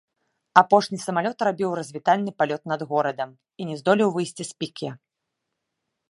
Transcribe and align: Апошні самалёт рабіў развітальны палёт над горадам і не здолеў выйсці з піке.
Апошні 0.61 0.97
самалёт 1.01 1.37
рабіў 1.47 1.75
развітальны 1.79 2.31
палёт 2.41 2.63
над 2.71 2.81
горадам 2.93 3.29
і 3.61 3.67
не 3.73 3.77
здолеў 3.83 4.09
выйсці 4.15 4.43
з 4.53 4.63
піке. 4.63 4.89